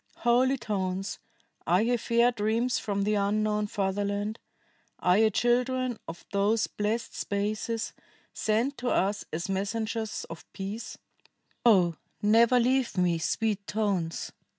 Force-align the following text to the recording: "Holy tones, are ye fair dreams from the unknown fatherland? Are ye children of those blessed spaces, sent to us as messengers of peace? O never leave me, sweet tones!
"Holy 0.25 0.57
tones, 0.57 1.19
are 1.67 1.83
ye 1.83 1.95
fair 1.95 2.31
dreams 2.31 2.79
from 2.79 3.03
the 3.03 3.13
unknown 3.13 3.67
fatherland? 3.67 4.39
Are 4.97 5.19
ye 5.19 5.29
children 5.29 5.99
of 6.07 6.25
those 6.31 6.65
blessed 6.65 7.15
spaces, 7.15 7.93
sent 8.33 8.79
to 8.79 8.89
us 8.89 9.25
as 9.31 9.47
messengers 9.47 10.23
of 10.27 10.51
peace? 10.53 10.97
O 11.63 11.97
never 12.19 12.59
leave 12.59 12.97
me, 12.97 13.19
sweet 13.19 13.67
tones! 13.67 14.31